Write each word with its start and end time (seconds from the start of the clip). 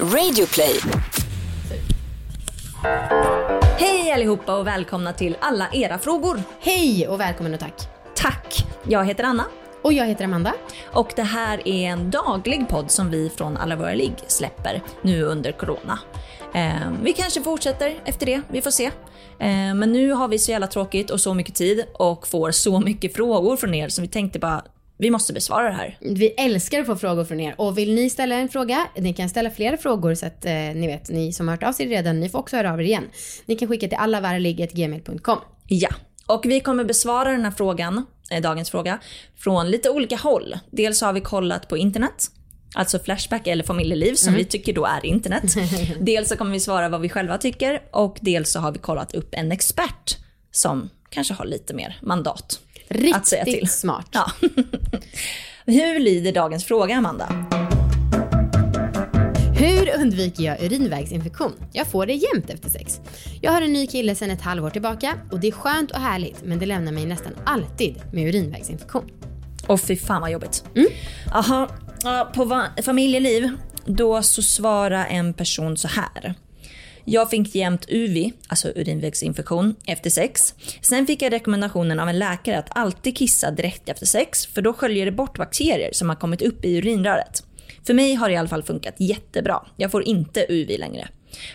Radioplay. 0.00 0.80
Hej 3.78 4.12
allihopa 4.12 4.58
och 4.58 4.66
välkomna 4.66 5.12
till 5.12 5.36
alla 5.40 5.68
era 5.72 5.98
frågor. 5.98 6.42
Hej 6.60 7.08
och 7.08 7.20
välkommen 7.20 7.54
och 7.54 7.60
tack. 7.60 7.88
Tack! 8.16 8.66
Jag 8.88 9.04
heter 9.04 9.24
Anna 9.24 9.44
Och 9.82 9.92
jag 9.92 10.06
heter 10.06 10.24
Amanda. 10.24 10.54
och 10.92 11.12
det 11.16 11.22
här 11.22 11.68
är 11.68 11.86
en 11.88 12.10
daglig 12.10 12.68
podd 12.68 12.90
som 12.90 13.10
vi 13.10 13.30
från 13.36 13.56
Alla 13.56 13.76
Våra 13.76 13.94
Ligg 13.94 14.14
släpper 14.26 14.82
nu 15.02 15.22
under 15.22 15.52
Corona. 15.52 15.98
Eh, 16.54 16.92
vi 17.02 17.12
kanske 17.12 17.42
fortsätter 17.42 17.96
efter 18.04 18.26
det, 18.26 18.42
vi 18.48 18.62
får 18.62 18.70
se. 18.70 18.84
Eh, 19.38 19.74
men 19.74 19.92
nu 19.92 20.12
har 20.12 20.28
vi 20.28 20.38
så 20.38 20.50
jävla 20.50 20.66
tråkigt 20.66 21.10
och 21.10 21.20
så 21.20 21.34
mycket 21.34 21.54
tid 21.54 21.84
och 21.94 22.26
får 22.26 22.50
så 22.50 22.80
mycket 22.80 23.14
frågor 23.14 23.56
från 23.56 23.74
er 23.74 23.88
så 23.88 24.02
vi 24.02 24.08
tänkte 24.08 24.38
bara 24.38 24.62
vi 24.96 25.10
måste 25.10 25.32
besvara 25.32 25.68
det 25.68 25.74
här. 25.74 25.98
Vi 26.00 26.28
älskar 26.28 26.80
att 26.80 26.86
få 26.86 26.96
frågor 26.96 27.24
från 27.24 27.40
er 27.40 27.54
och 27.58 27.78
vill 27.78 27.94
ni 27.94 28.10
ställa 28.10 28.34
en 28.34 28.48
fråga, 28.48 28.86
ni 28.96 29.14
kan 29.14 29.28
ställa 29.28 29.50
flera 29.50 29.76
frågor 29.76 30.14
så 30.14 30.26
att 30.26 30.44
eh, 30.44 30.52
ni 30.52 30.86
vet, 30.86 31.08
ni 31.08 31.32
som 31.32 31.48
har 31.48 31.56
hört 31.56 31.62
av 31.62 31.72
sig 31.72 31.86
redan, 31.86 32.20
ni 32.20 32.28
får 32.28 32.38
också 32.38 32.56
höra 32.56 32.72
av 32.72 32.80
er 32.80 32.84
igen. 32.84 33.04
Ni 33.46 33.56
kan 33.56 33.68
skicka 33.68 33.88
till 33.88 33.98
allavaraligg.gmail.com. 33.98 35.38
Ja, 35.66 35.88
och 36.26 36.42
vi 36.44 36.60
kommer 36.60 36.84
besvara 36.84 37.30
den 37.30 37.44
här 37.44 37.50
frågan, 37.50 38.06
eh, 38.30 38.42
dagens 38.42 38.70
fråga, 38.70 38.98
från 39.36 39.70
lite 39.70 39.90
olika 39.90 40.16
håll. 40.16 40.58
Dels 40.70 41.00
har 41.00 41.12
vi 41.12 41.20
kollat 41.20 41.68
på 41.68 41.76
internet, 41.76 42.30
alltså 42.74 42.98
Flashback 42.98 43.46
eller 43.46 43.64
familjeliv 43.64 44.14
som 44.14 44.34
vi 44.34 44.44
tycker 44.44 44.72
då 44.72 44.84
är 44.84 45.06
internet. 45.06 45.54
dels 46.00 46.28
så 46.28 46.36
kommer 46.36 46.52
vi 46.52 46.60
svara 46.60 46.88
vad 46.88 47.00
vi 47.00 47.08
själva 47.08 47.38
tycker 47.38 47.82
och 47.90 48.18
dels 48.20 48.50
så 48.50 48.60
har 48.60 48.72
vi 48.72 48.78
kollat 48.78 49.14
upp 49.14 49.34
en 49.34 49.52
expert 49.52 50.16
som 50.50 50.90
kanske 51.10 51.34
har 51.34 51.44
lite 51.44 51.74
mer 51.74 51.98
mandat 52.02 52.60
att 53.14 53.26
säga 53.26 53.44
till. 53.44 53.52
Riktigt 53.52 53.72
smart. 53.72 54.08
Ja. 54.12 54.30
Hur 55.66 55.98
lyder 55.98 56.32
dagens 56.32 56.64
fråga 56.64 56.96
Amanda? 56.96 57.28
Hur 59.58 60.00
undviker 60.00 60.44
jag 60.44 60.62
urinvägsinfektion? 60.62 61.52
Jag 61.72 61.86
får 61.86 62.06
det 62.06 62.12
jämt 62.12 62.50
efter 62.50 62.70
sex. 62.70 63.00
Jag 63.40 63.52
har 63.52 63.62
en 63.62 63.72
ny 63.72 63.86
kille 63.86 64.14
sedan 64.14 64.30
ett 64.30 64.42
halvår 64.42 64.70
tillbaka 64.70 65.14
och 65.30 65.40
det 65.40 65.48
är 65.48 65.52
skönt 65.52 65.90
och 65.90 66.00
härligt 66.00 66.42
men 66.44 66.58
det 66.58 66.66
lämnar 66.66 66.92
mig 66.92 67.06
nästan 67.06 67.32
alltid 67.44 68.02
med 68.12 68.28
urinvägsinfektion. 68.28 69.10
Och 69.66 69.80
fy 69.80 69.96
fan 69.96 70.20
vad 70.20 70.30
jobbigt. 70.30 70.64
Aha, 71.32 71.68
ja, 72.02 72.30
på 72.34 72.66
familjeliv, 72.82 73.50
då 73.86 74.22
så 74.22 74.42
svarar 74.42 75.06
en 75.06 75.34
person 75.34 75.76
så 75.76 75.88
här. 75.88 76.34
Jag 77.04 77.30
fick 77.30 77.54
jämt 77.54 77.86
UV, 77.88 78.30
alltså 78.48 78.68
urinvägsinfektion, 78.68 79.74
efter 79.86 80.10
sex. 80.10 80.54
Sen 80.80 81.06
fick 81.06 81.22
jag 81.22 81.32
rekommendationen 81.32 82.00
av 82.00 82.08
en 82.08 82.18
läkare 82.18 82.58
att 82.58 82.76
alltid 82.76 83.16
kissa 83.16 83.50
direkt 83.50 83.88
efter 83.88 84.06
sex 84.06 84.46
för 84.46 84.62
då 84.62 84.72
sköljer 84.72 85.06
det 85.06 85.12
bort 85.12 85.38
bakterier 85.38 85.90
som 85.92 86.08
har 86.08 86.16
kommit 86.16 86.42
upp 86.42 86.64
i 86.64 86.76
urinröret. 86.76 87.44
För 87.86 87.94
mig 87.94 88.14
har 88.14 88.28
det 88.28 88.34
i 88.34 88.36
alla 88.36 88.48
fall 88.48 88.62
funkat 88.62 88.94
jättebra. 88.98 89.66
Jag 89.76 89.90
får 89.90 90.08
inte 90.08 90.46
UV 90.48 90.78
längre. 90.78 91.08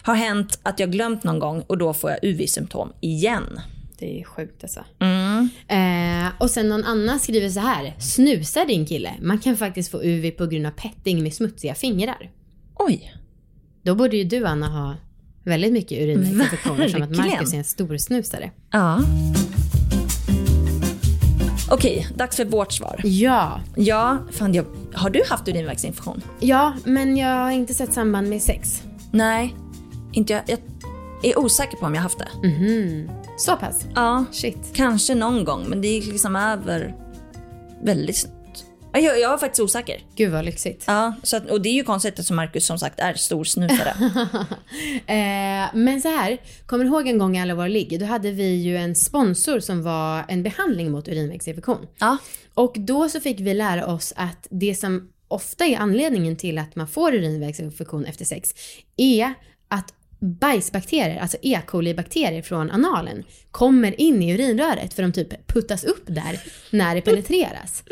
Har 0.03 0.15
hänt 0.15 0.59
att 0.63 0.79
jag 0.79 0.91
glömt 0.91 1.23
någon 1.23 1.39
gång 1.39 1.61
och 1.61 1.77
då 1.77 1.93
får 1.93 2.09
jag 2.09 2.19
UV-symptom 2.23 2.93
igen. 3.01 3.59
Det 3.99 4.19
är 4.19 4.23
sjukt 4.23 4.63
alltså. 4.63 4.85
Mm. 4.99 5.49
Eh, 5.67 6.31
och 6.37 6.49
sen 6.49 6.69
någon 6.69 6.83
annan 6.83 7.19
skriver 7.19 7.49
så 7.49 7.59
här. 7.59 7.95
Snusar 7.99 8.65
din 8.65 8.85
kille? 8.85 9.13
Man 9.21 9.39
kan 9.39 9.57
faktiskt 9.57 9.91
få 9.91 10.03
UV 10.03 10.31
på 10.31 10.45
grund 10.45 10.65
av 10.65 10.71
petting 10.71 11.23
med 11.23 11.33
smutsiga 11.33 11.75
fingrar. 11.75 12.31
Oj. 12.75 13.13
Då 13.83 13.95
borde 13.95 14.17
ju 14.17 14.23
du 14.23 14.45
Anna 14.45 14.67
ha 14.67 14.95
väldigt 15.43 15.73
mycket 15.73 16.01
urinvägsinfektioner 16.01 16.87
som 16.89 17.01
att. 17.01 17.09
Marcus 17.17 17.53
är 17.53 17.57
en 17.57 17.63
stor 17.63 17.97
snusare. 17.97 18.51
Ja. 18.71 18.99
Okej, 21.71 22.07
dags 22.15 22.35
för 22.37 22.45
vårt 22.45 22.71
svar. 22.73 23.01
Ja. 23.03 23.59
Ja, 23.75 24.17
fan 24.31 24.53
jag, 24.53 24.65
har 24.93 25.09
du 25.09 25.21
haft 25.29 25.47
urinvägsinfektion? 25.47 26.21
Ja, 26.39 26.73
men 26.83 27.17
jag 27.17 27.35
har 27.35 27.51
inte 27.51 27.73
sett 27.73 27.93
samband 27.93 28.29
med 28.29 28.41
sex. 28.41 28.83
Nej, 29.11 29.55
inte 30.11 30.33
jag. 30.33 30.41
Jag 30.47 30.59
är 31.23 31.39
osäker 31.39 31.77
på 31.77 31.85
om 31.85 31.95
jag 31.95 32.01
haft 32.01 32.19
det. 32.19 32.47
Mhm. 32.47 33.09
Så 33.37 33.55
pass? 33.55 33.85
Ja, 33.95 34.25
Shit. 34.31 34.57
kanske 34.73 35.15
någon 35.15 35.43
gång, 35.43 35.65
men 35.67 35.81
det 35.81 35.87
gick 35.87 36.05
liksom 36.07 36.35
över 36.35 36.95
väldigt 37.83 38.15
snabbt. 38.17 38.35
Jag, 38.93 39.19
jag 39.19 39.29
var 39.29 39.37
faktiskt 39.37 39.59
osäker. 39.59 40.01
Gud 40.15 40.31
vad 40.31 40.45
lyxigt. 40.45 40.83
Ja, 40.87 41.13
så 41.23 41.37
att, 41.37 41.49
och 41.49 41.61
det 41.61 41.69
är 41.69 41.73
ju 41.73 41.83
konstigt 41.83 42.09
eftersom 42.13 42.35
Marcus 42.35 42.65
som 42.65 42.79
sagt 42.79 42.99
är 42.99 43.13
stor 43.13 43.43
snusare. 43.43 43.93
Eh, 45.07 45.69
men 45.73 46.01
så 46.01 46.07
här, 46.07 46.37
kommer 46.65 46.83
du 46.83 46.89
ihåg 46.89 47.07
en 47.07 47.17
gång 47.17 47.37
i 47.37 47.41
Alla 47.41 47.55
våra 47.55 47.67
ligg? 47.67 47.99
Då 47.99 48.05
hade 48.05 48.31
vi 48.31 48.55
ju 48.55 48.77
en 48.77 48.95
sponsor 48.95 49.59
som 49.59 49.83
var 49.83 50.23
en 50.27 50.43
behandling 50.43 50.91
mot 50.91 51.07
urinvägsinfektion. 51.07 51.87
ja. 51.99 52.17
Och 52.53 52.75
då 52.77 53.09
så 53.09 53.19
fick 53.19 53.39
vi 53.39 53.53
lära 53.53 53.85
oss 53.87 54.13
att 54.15 54.47
det 54.49 54.75
som 54.75 55.09
ofta 55.27 55.65
är 55.65 55.77
anledningen 55.77 56.35
till 56.35 56.57
att 56.57 56.75
man 56.75 56.87
får 56.87 57.13
urinvägsinfektion 57.13 58.05
efter 58.05 58.25
sex 58.25 58.53
är 58.97 59.33
att 59.67 59.93
bajsbakterier, 60.19 61.19
alltså 61.19 61.37
E. 61.41 61.59
coli-bakterier 61.67 62.41
från 62.41 62.71
analen, 62.71 63.23
kommer 63.51 64.01
in 64.01 64.23
i 64.23 64.33
urinröret 64.33 64.93
för 64.93 65.03
de 65.03 65.13
typ 65.13 65.47
puttas 65.47 65.83
upp 65.83 66.03
där 66.05 66.41
när 66.69 66.95
det 66.95 67.01
penetreras. 67.01 67.83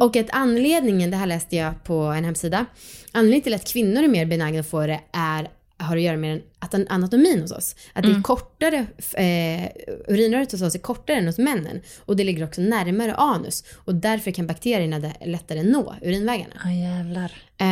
Och 0.00 0.16
att 0.16 0.30
anledningen, 0.30 1.10
det 1.10 1.16
här 1.16 1.26
läste 1.26 1.56
jag 1.56 1.84
på 1.84 1.94
en 1.94 2.24
hemsida, 2.24 2.66
anledningen 3.12 3.42
till 3.42 3.54
att 3.54 3.72
kvinnor 3.72 4.02
är 4.02 4.08
mer 4.08 4.26
benägna 4.26 4.60
att 4.60 4.70
få 4.70 4.86
det 4.86 5.00
är 5.12 5.48
har 5.78 5.96
att 5.96 6.02
göra 6.02 6.16
med 6.16 6.42
den 6.70 6.86
anatomin 6.88 7.40
hos 7.40 7.52
oss. 7.52 7.76
Att 7.92 8.02
det 8.02 8.10
är 8.10 8.22
kortare, 8.22 8.86
eh, 9.14 9.70
urinröret 10.08 10.52
hos 10.52 10.62
oss 10.62 10.74
är 10.74 10.78
kortare 10.78 11.16
än 11.16 11.26
hos 11.26 11.38
männen. 11.38 11.80
Och 12.04 12.16
det 12.16 12.24
ligger 12.24 12.44
också 12.44 12.60
närmare 12.60 13.14
anus. 13.14 13.64
Och 13.74 13.94
därför 13.94 14.30
kan 14.30 14.46
bakterierna 14.46 15.12
lättare 15.24 15.62
nå 15.62 15.94
urinvägarna. 16.02 16.54
Ja, 16.64 16.70
jävlar. 16.70 17.32
Eh, 17.58 17.67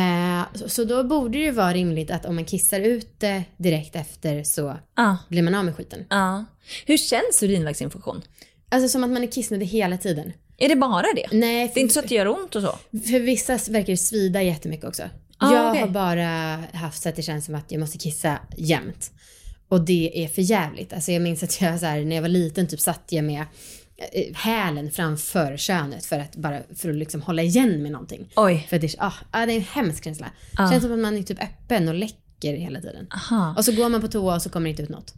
så, 0.67 0.75
så 0.75 0.83
då 0.83 1.03
borde 1.03 1.37
det 1.37 1.43
ju 1.43 1.51
vara 1.51 1.73
rimligt 1.73 2.11
att 2.11 2.25
om 2.25 2.35
man 2.35 2.45
kissar 2.45 2.79
ut 2.79 3.19
det 3.19 3.43
direkt 3.57 3.95
efter 3.95 4.43
så 4.43 4.77
Ja. 4.97 5.17
blir 5.29 5.41
man 5.41 5.55
av 5.55 5.65
med 5.65 5.75
skiten. 5.75 6.05
ja. 6.09 6.45
Hur 6.85 6.97
känns 6.97 7.43
urinvägsinfektion? 7.43 8.21
Alltså 8.69 8.89
som 8.89 9.03
att 9.03 9.09
man 9.09 9.23
är 9.23 9.27
kissnödig 9.27 9.65
hela 9.65 9.97
tiden. 9.97 10.33
Är 10.57 10.69
det 10.69 10.75
bara 10.75 11.05
det? 11.15 11.27
Nej, 11.37 11.71
Det 11.73 11.79
är 11.79 11.81
inte 11.81 11.93
så 11.93 11.99
att 11.99 12.07
det 12.09 12.15
gör 12.15 12.27
ont 12.27 12.55
och 12.55 12.61
så? 12.61 12.75
För 12.91 13.19
vissa 13.19 13.53
verkar 13.53 13.93
det 13.93 13.97
svida 13.97 14.41
jättemycket 14.43 14.85
också. 14.85 15.03
Ah, 15.37 15.53
jag 15.53 15.69
okej. 15.69 15.81
har 15.81 15.87
bara 15.89 16.59
haft 16.73 17.01
så 17.01 17.09
att 17.09 17.15
det 17.15 17.21
känns 17.21 17.45
som 17.45 17.55
att 17.55 17.71
jag 17.71 17.79
måste 17.79 17.97
kissa 17.97 18.39
jämt. 18.57 19.11
Och 19.69 19.81
det 19.81 20.23
är 20.23 20.27
för 20.27 20.41
jävligt. 20.41 20.93
Alltså 20.93 21.11
jag 21.11 21.21
minns 21.21 21.43
att 21.43 21.61
jag 21.61 21.79
så 21.79 21.85
här, 21.85 22.01
när 22.05 22.15
jag 22.15 22.21
var 22.21 22.29
liten 22.29 22.67
typ 22.67 22.79
satt 22.79 23.03
jag 23.09 23.23
med 23.25 23.43
hälen 24.33 24.91
framför 24.91 25.57
könet 25.57 26.05
för 26.05 26.19
att 26.19 26.35
bara 26.35 26.61
för 26.75 26.89
att 26.89 26.95
liksom 26.95 27.21
hålla 27.21 27.41
igen 27.41 27.83
med 27.83 27.91
någonting. 27.91 28.31
Oj. 28.35 28.67
För 28.69 28.79
det, 28.79 28.95
ah, 28.99 29.13
ah, 29.31 29.45
det 29.45 29.53
är 29.53 29.55
en 29.57 29.61
hemsk 29.61 30.03
känsla. 30.03 30.27
Ah. 30.57 30.71
Känns 30.71 30.83
som 30.83 30.93
att 30.93 30.99
man 30.99 31.17
är 31.17 31.23
typ 31.23 31.43
öppen 31.43 31.87
och 31.87 31.93
läcker 31.93 32.53
hela 32.53 32.81
tiden. 32.81 33.07
Aha. 33.15 33.53
Och 33.57 33.65
så 33.65 33.71
går 33.71 33.89
man 33.89 34.01
på 34.01 34.07
toa 34.07 34.35
och 34.35 34.41
så 34.41 34.49
kommer 34.49 34.63
det 34.63 34.69
inte 34.69 34.83
ut 34.83 34.89
något. 34.89 35.13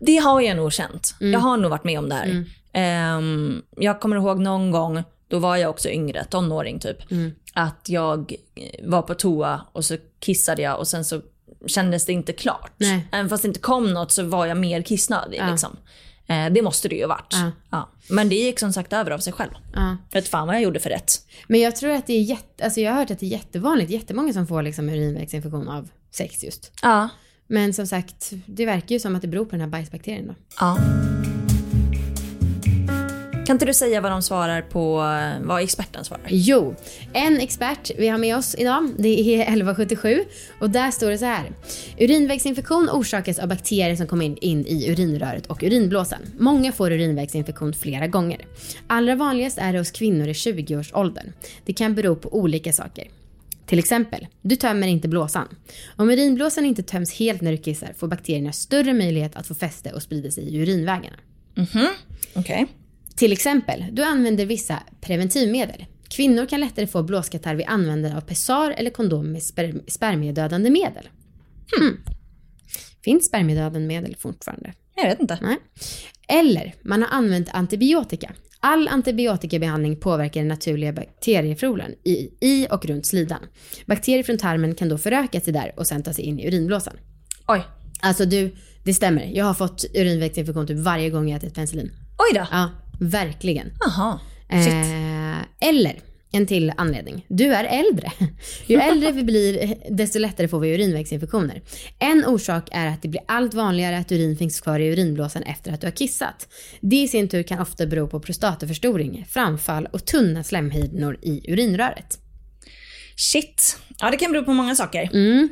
Det 0.00 0.16
har 0.16 0.40
jag 0.40 0.56
nog 0.56 0.72
känt. 0.72 1.14
Mm. 1.20 1.32
Jag 1.32 1.40
har 1.40 1.56
nog 1.56 1.70
varit 1.70 1.84
med 1.84 1.98
om 1.98 2.08
det 2.08 2.14
här. 2.14 2.44
Ehm, 2.72 3.62
jag 3.76 4.00
kommer 4.00 4.16
ihåg 4.16 4.40
någon 4.40 4.70
gång, 4.70 5.02
då 5.28 5.38
var 5.38 5.56
jag 5.56 5.70
också 5.70 5.88
yngre, 5.88 6.24
tonåring 6.24 6.78
typ, 6.78 7.10
Mm. 7.10 7.30
att 7.54 7.88
jag 7.88 8.34
eh, 8.54 8.88
var 8.88 9.02
på 9.02 9.14
toa 9.14 9.60
och 9.72 9.84
så 9.84 9.96
kissade 10.20 10.62
jag 10.62 10.78
och 10.78 10.88
sen 10.88 11.04
så 11.04 11.20
kändes 11.66 12.06
det 12.06 12.12
inte 12.12 12.32
klart. 12.32 12.72
Nej. 12.76 13.08
Även 13.12 13.28
fast 13.28 13.42
det 13.42 13.48
inte 13.48 13.60
kom 13.60 13.94
något 13.94 14.12
så 14.12 14.22
var 14.22 14.46
jag 14.46 14.56
mer 14.56 14.82
kissnödig. 14.82 15.38
Ja. 15.38 15.50
Liksom. 15.50 15.76
Eh, 16.28 16.52
det 16.52 16.62
måste 16.62 16.88
det 16.88 16.94
ju 16.96 17.02
ha 17.02 17.08
varit. 17.08 17.32
Ja. 17.32 17.50
Ja. 17.70 17.88
Men 18.10 18.28
det 18.28 18.34
gick 18.34 18.58
som 18.58 18.72
sagt 18.72 18.92
över 18.92 19.10
av 19.10 19.18
sig 19.18 19.32
själv. 19.32 19.50
Ja. 19.74 19.96
Vet 20.12 20.28
fan 20.28 20.46
vad 20.46 20.56
jag 20.56 20.62
gjorde 20.62 20.80
för 20.80 20.90
rätt. 20.90 21.12
Men 21.46 21.60
jag 21.60 21.76
tror 21.76 21.90
att 21.90 22.06
det 22.06 22.12
är 22.12 22.22
jätte, 22.22 22.64
alltså 22.64 22.80
jag 22.80 22.92
har 22.92 22.98
hört 22.98 23.10
att 23.10 23.18
det 23.18 23.26
är 23.26 23.30
jättevanligt, 23.30 23.90
jättemånga 23.90 24.32
som 24.32 24.46
får 24.46 24.62
liksom 24.62 24.88
urinvägsinfektion 24.88 25.68
av 25.68 25.88
sex 26.10 26.44
just. 26.44 26.72
Ja. 26.82 27.08
Men 27.46 27.74
som 27.74 27.86
sagt, 27.86 28.32
det 28.46 28.66
verkar 28.66 28.94
ju 28.94 29.00
som 29.00 29.16
att 29.16 29.22
det 29.22 29.28
beror 29.28 29.44
på 29.44 29.50
den 29.50 29.60
här 29.60 29.68
bajsbakterien 29.68 30.26
då. 30.26 30.34
ja. 30.60 30.78
Kan 33.48 33.54
inte 33.54 33.66
du 33.66 33.74
säga 33.74 34.00
vad 34.00 34.12
de 34.12 34.22
svarar 34.22 34.62
på, 34.62 34.94
vad 35.42 35.62
experten 35.62 36.04
svarar? 36.04 36.26
Jo, 36.28 36.74
en 37.12 37.40
expert 37.40 37.90
vi 37.98 38.08
har 38.08 38.18
med 38.18 38.36
oss 38.36 38.54
idag, 38.58 38.90
det 38.98 39.08
är 39.08 39.40
1177 39.40 40.24
och 40.60 40.70
där 40.70 40.90
står 40.90 41.10
det 41.10 41.18
så 41.18 41.24
här. 41.24 41.52
Urinvägsinfektion 41.98 42.90
orsakas 42.92 43.38
av 43.38 43.48
bakterier 43.48 43.96
som 43.96 44.06
kommer 44.06 44.44
in, 44.44 44.66
i 44.66 44.90
urinröret 44.90 45.46
och 45.46 45.62
urinblåsan. 45.62 46.18
Många 46.38 46.72
får 46.72 46.92
urinvägsinfektion 46.92 47.74
flera 47.74 48.06
gånger. 48.06 48.46
Allra 48.86 49.14
vanligast 49.14 49.58
är 49.58 49.72
det 49.72 49.78
hos 49.78 49.90
kvinnor 49.90 50.28
i 50.28 50.32
20-årsåldern. 50.32 51.32
Det 51.64 51.72
kan 51.72 51.94
bero 51.94 52.16
på 52.16 52.34
olika 52.34 52.72
saker. 52.72 53.10
Till 53.66 53.78
exempel, 53.78 54.26
du 54.42 54.56
tömmer 54.56 54.88
inte 54.88 55.08
blåsan. 55.08 55.48
Om 55.96 56.10
urinblåsan 56.10 56.64
inte 56.64 56.82
töms 56.82 57.12
helt 57.12 57.40
när 57.40 57.52
du 57.52 57.58
kissar 57.58 57.92
får 57.98 58.08
bakterierna 58.08 58.52
större 58.52 58.94
möjlighet 58.94 59.36
att 59.36 59.46
få 59.46 59.54
fäste 59.54 59.92
och 59.92 60.02
sprida 60.02 60.30
sig 60.30 60.44
i 60.44 60.56
urinvägarna. 60.56 61.16
Okej. 62.34 62.66
Till 63.18 63.32
exempel, 63.32 63.84
du 63.92 64.02
använder 64.02 64.46
vissa 64.46 64.82
preventivmedel. 65.00 65.84
Kvinnor 66.08 66.46
kan 66.46 66.60
lättare 66.60 66.86
få 66.86 67.02
blåskatarr 67.02 67.54
vid 67.54 67.66
användande 67.66 68.16
av 68.16 68.20
pessar 68.20 68.70
eller 68.70 68.90
kondom 68.90 69.32
med 69.32 69.42
sper- 69.42 69.90
spermiedödande 69.90 70.70
medel. 70.70 71.08
Hmm. 71.78 71.96
Finns 73.04 73.26
spermiedödande 73.26 73.80
medel 73.80 74.16
fortfarande? 74.18 74.72
Jag 74.96 75.08
vet 75.08 75.20
inte. 75.20 75.38
Nej. 75.42 75.56
Eller 76.28 76.74
man 76.82 77.02
har 77.02 77.08
använt 77.08 77.48
antibiotika. 77.52 78.32
All 78.60 78.88
antibiotikabehandling 78.88 79.96
påverkar 79.96 80.40
den 80.40 80.48
naturliga 80.48 80.92
bakteriefloran 80.92 81.90
i, 82.04 82.30
i 82.40 82.66
och 82.70 82.86
runt 82.86 83.06
slidan. 83.06 83.40
Bakterier 83.86 84.22
från 84.22 84.38
tarmen 84.38 84.74
kan 84.74 84.88
då 84.88 84.98
föröka 84.98 85.40
sig 85.40 85.52
där 85.52 85.72
och 85.76 85.86
sen 85.86 86.02
ta 86.02 86.12
sig 86.12 86.24
in 86.24 86.40
i 86.40 86.46
urinblåsan. 86.46 86.94
Oj. 87.46 87.62
Alltså 88.00 88.24
du, 88.24 88.56
det 88.84 88.94
stämmer. 88.94 89.30
Jag 89.34 89.44
har 89.44 89.54
fått 89.54 89.84
urinvägsinfektion 89.94 90.66
typ 90.66 90.78
varje 90.78 91.10
gång 91.10 91.28
jag 91.28 91.36
ätit 91.36 91.54
penicillin. 91.54 91.90
Oj 92.18 92.38
då. 92.38 92.46
Ja, 92.50 92.70
verkligen. 92.98 93.72
Jaha. 93.80 94.20
Eh, 94.48 95.68
eller 95.68 96.00
en 96.32 96.46
till 96.46 96.72
anledning. 96.76 97.26
Du 97.28 97.54
är 97.54 97.64
äldre. 97.64 98.12
Ju 98.66 98.76
äldre 98.76 99.12
vi 99.12 99.24
blir, 99.24 99.74
desto 99.90 100.18
lättare 100.18 100.48
får 100.48 100.60
vi 100.60 100.74
urinvägsinfektioner. 100.74 101.62
En 101.98 102.24
orsak 102.24 102.68
är 102.72 102.86
att 102.86 103.02
det 103.02 103.08
blir 103.08 103.22
allt 103.28 103.54
vanligare 103.54 103.98
att 103.98 104.12
urin 104.12 104.36
finns 104.36 104.60
kvar 104.60 104.80
i 104.80 104.88
urinblåsan 104.88 105.42
efter 105.42 105.72
att 105.72 105.80
du 105.80 105.86
har 105.86 105.92
kissat. 105.92 106.48
Det 106.80 106.96
i 106.96 107.08
sin 107.08 107.28
tur 107.28 107.42
kan 107.42 107.60
ofta 107.60 107.86
bero 107.86 108.08
på 108.08 108.20
prostataförstoring, 108.20 109.26
framfall 109.28 109.86
och 109.86 110.04
tunna 110.04 110.44
slemhinnor 110.44 111.18
i 111.22 111.52
urinröret. 111.52 112.18
Shit. 113.16 113.78
Ja, 113.98 114.10
det 114.10 114.16
kan 114.16 114.32
bero 114.32 114.44
på 114.44 114.52
många 114.52 114.74
saker. 114.74 115.10
Mm. 115.12 115.48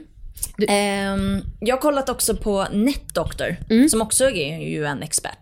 Ehm, 0.68 1.42
jag 1.60 1.76
har 1.76 1.80
kollat 1.80 2.08
också 2.08 2.36
på 2.36 2.66
NetDoctor, 2.72 3.56
som 3.88 4.02
också 4.02 4.30
är 4.30 4.58
ju 4.58 4.84
en 4.84 5.02
expert. 5.02 5.38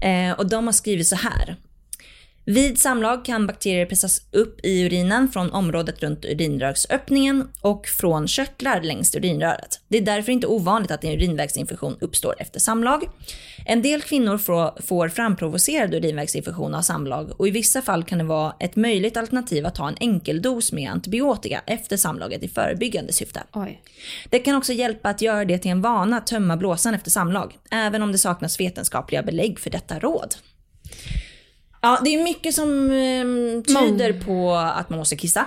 Eh, 0.00 0.32
och 0.38 0.48
de 0.48 0.66
har 0.66 0.72
skrivit 0.72 1.06
så 1.06 1.16
här. 1.16 1.56
Vid 2.44 2.78
samlag 2.78 3.24
kan 3.24 3.46
bakterier 3.46 3.86
pressas 3.86 4.20
upp 4.30 4.60
i 4.62 4.82
urinen 4.82 5.28
från 5.28 5.50
området 5.50 6.02
runt 6.02 6.24
urinrörsöppningen 6.24 7.48
och 7.60 7.86
från 7.86 8.28
körtlar 8.28 8.80
längs 8.80 9.14
urinröret. 9.14 9.80
Det 9.88 9.98
är 9.98 10.02
därför 10.02 10.32
inte 10.32 10.46
ovanligt 10.46 10.90
att 10.90 11.04
en 11.04 11.12
urinvägsinfektion 11.12 11.96
uppstår 12.00 12.34
efter 12.38 12.60
samlag. 12.60 13.02
En 13.66 13.82
del 13.82 14.02
kvinnor 14.02 14.38
får, 14.82 15.08
framprovocerad 15.08 15.94
urinvägsinfektion 15.94 16.74
av 16.74 16.82
samlag 16.82 17.40
och 17.40 17.48
i 17.48 17.50
vissa 17.50 17.82
fall 17.82 18.04
kan 18.04 18.18
det 18.18 18.24
vara 18.24 18.54
ett 18.60 18.76
möjligt 18.76 19.16
alternativ 19.16 19.66
att 19.66 19.74
ta 19.74 19.88
en 19.88 19.96
enkeldos 20.00 20.72
med 20.72 20.90
antibiotika 20.90 21.62
efter 21.66 21.96
samlaget 21.96 22.42
i 22.42 22.48
förebyggande 22.48 23.12
syfte. 23.12 23.42
Oj. 23.52 23.82
Det 24.30 24.38
kan 24.38 24.56
också 24.56 24.72
hjälpa 24.72 25.08
att 25.08 25.22
göra 25.22 25.44
det 25.44 25.58
till 25.58 25.70
en 25.70 25.82
vana 25.82 26.16
att 26.16 26.26
tömma 26.26 26.56
blåsan 26.56 26.94
efter 26.94 27.10
samlag, 27.10 27.54
även 27.70 28.02
om 28.02 28.12
det 28.12 28.18
saknas 28.18 28.60
vetenskapliga 28.60 29.22
belägg 29.22 29.58
för 29.58 29.70
detta 29.70 29.98
råd. 29.98 30.34
Ja, 31.84 32.00
det 32.04 32.14
är 32.14 32.24
mycket 32.24 32.54
som 32.54 32.90
eh, 32.90 33.62
tyder 33.62 34.12
på 34.12 34.54
att 34.54 34.90
man 34.90 34.98
måste 34.98 35.16
kissa, 35.16 35.46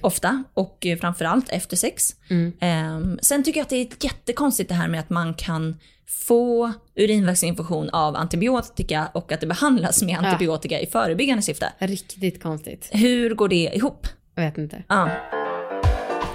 ofta, 0.00 0.44
och 0.54 0.86
eh, 0.86 0.98
framförallt 0.98 1.48
efter 1.48 1.76
sex. 1.76 2.14
Eh, 2.60 3.00
sen 3.22 3.44
tycker 3.44 3.60
jag 3.60 3.64
att 3.64 3.70
det 3.70 3.76
är 3.76 3.88
jättekonstigt 4.00 4.68
det 4.68 4.74
här 4.74 4.88
med 4.88 5.00
att 5.00 5.10
man 5.10 5.34
kan 5.34 5.76
få 6.06 6.72
urinvägsinfektion 6.96 7.90
av 7.90 8.16
antibiotika 8.16 9.08
och 9.14 9.32
att 9.32 9.40
det 9.40 9.46
behandlas 9.46 10.02
med 10.02 10.18
antibiotika 10.18 10.80
i 10.80 10.86
förebyggande 10.86 11.42
syfte. 11.42 11.72
Riktigt 11.78 12.42
konstigt. 12.42 12.88
Hur 12.92 13.34
går 13.34 13.48
det 13.48 13.70
ihop? 13.74 14.06
Jag 14.34 14.42
vet 14.44 14.58
inte. 14.58 14.82
Ja. 14.88 15.10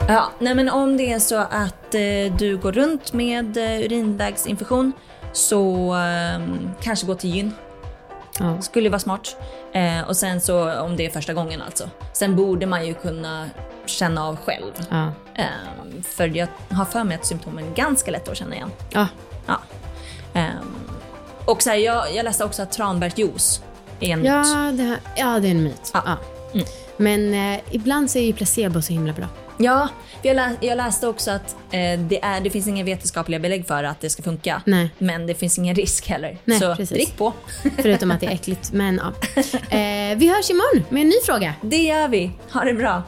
Ja, 0.08 0.32
nej 0.40 0.56
men 0.56 0.70
om 0.70 0.98
det 0.98 1.14
är 1.14 1.20
så 1.20 1.36
att 1.36 1.96
eh, 1.96 2.38
du 2.40 2.60
går 2.62 2.72
runt 2.72 3.14
med 3.14 3.58
eh, 3.58 3.86
urinvägsinfektion 3.86 4.92
så 5.34 5.96
eh, 5.96 6.42
kanske 6.82 7.08
gå 7.08 7.16
till 7.16 7.36
gyn. 7.36 7.52
Ja. 8.40 8.62
Skulle 8.62 8.90
vara 8.90 9.00
smart. 9.00 9.36
Eh, 9.74 10.02
och 10.08 10.18
sen 10.18 10.42
så 10.42 10.80
om 10.82 10.98
det 10.98 11.06
är 11.06 11.10
första 11.10 11.34
gången 11.34 11.62
alltså. 11.62 11.90
Sen 12.14 12.36
borde 12.36 12.66
man 12.66 12.88
ju 12.88 12.94
kunna 12.94 13.50
känna 13.86 14.26
av 14.26 14.38
själv. 14.46 14.72
Ja. 14.90 15.12
Eh, 15.36 16.02
för 16.04 16.28
jag 16.38 16.48
har 16.72 16.86
för 16.86 17.04
mig 17.04 17.16
att 17.18 17.26
symptomen 17.26 17.66
är 17.72 17.76
ganska 17.76 18.12
lätta 18.12 18.32
att 18.32 18.38
känna 18.38 18.56
igen. 18.56 18.72
Ja. 18.90 19.08
Ja. 19.46 19.60
Eh, 20.34 20.46
och 21.46 21.62
så 21.62 21.70
här, 21.70 21.78
jag, 21.78 22.16
jag 22.16 22.24
läste 22.24 22.46
också 22.46 22.62
att 22.64 22.72
tranbärsjuice 22.72 23.62
är 24.00 24.10
en 24.10 24.20
myt. 24.20 24.28
Ja, 24.28 24.72
det, 24.74 24.84
här- 24.84 25.00
ja, 25.16 25.40
det 25.40 25.48
är 25.48 25.52
en 25.52 25.64
myt. 25.64 25.92
Ja. 25.94 26.02
Ja. 26.06 26.18
Mm. 26.54 26.66
Men 26.98 27.54
eh, 27.54 27.60
ibland 27.72 28.12
så 28.12 28.18
är 28.18 28.24
ju 28.24 28.34
placebo 28.34 28.82
så 28.82 28.94
himla 28.94 29.14
bra. 29.14 29.26
Ja, 29.58 29.90
jag, 30.22 30.36
lä- 30.36 30.56
jag 30.62 30.78
läste 30.78 31.08
också 31.08 31.32
att 31.32 31.56
eh, 31.72 32.00
det, 32.00 32.24
är, 32.24 32.42
det 32.42 32.50
finns 32.50 32.68
inga 32.68 32.84
vetenskapliga 32.84 33.40
belägg 33.40 33.68
för 33.68 33.84
att 33.84 34.02
det 34.02 34.10
ska 34.10 34.24
funka. 34.24 34.62
Nej. 34.66 34.90
Men 34.98 35.28
det 35.28 35.34
finns 35.34 35.58
ingen 35.58 35.76
risk 35.76 36.08
heller. 36.10 36.38
Nej, 36.46 36.60
så 36.60 36.76
precis. 36.76 36.90
drick 36.98 37.18
på. 37.18 37.34
Förutom 37.78 38.12
att 38.12 38.20
det 38.20 38.26
är 38.26 38.32
äckligt. 38.32 38.72
Men 38.72 39.02
ja. 39.04 39.14
Eh, 39.78 40.18
vi 40.18 40.28
hörs 40.36 40.50
imorgon 40.50 40.84
med 40.90 41.02
en 41.02 41.08
ny 41.10 41.16
fråga. 41.26 41.54
Det 41.62 41.78
gör 41.78 42.08
vi. 42.08 42.32
Ha 42.54 42.64
det 42.64 42.74
bra. 42.74 43.04